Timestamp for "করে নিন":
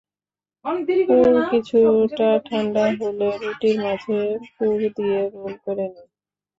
5.65-6.07